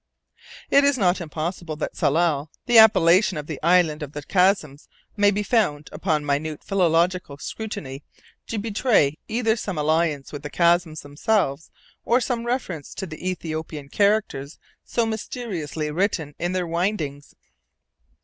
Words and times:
It 0.71 0.83
is 0.83 0.97
not 0.97 1.21
impossible 1.21 1.75
that 1.75 1.93
"Tsalal," 1.95 2.49
the 2.65 2.79
appellation 2.79 3.37
of 3.37 3.45
the 3.45 3.61
island 3.61 4.01
of 4.01 4.13
the 4.13 4.23
chasms, 4.23 4.87
may 5.15 5.29
be 5.29 5.43
found, 5.43 5.89
upon 5.93 6.25
minute 6.25 6.63
philological 6.63 7.37
scrutiny, 7.37 8.01
to 8.47 8.57
betray 8.57 9.19
either 9.27 9.55
some 9.55 9.77
alliance 9.77 10.31
with 10.31 10.41
the 10.41 10.49
chasms 10.49 11.01
themselves, 11.01 11.69
or 12.03 12.19
some 12.19 12.47
reference 12.47 12.95
to 12.95 13.05
the 13.05 13.29
Ethiopian 13.29 13.89
characters 13.89 14.57
so 14.83 15.05
mysteriously 15.05 15.91
written 15.91 16.33
in 16.39 16.53
their 16.53 16.65
windings. 16.65 17.35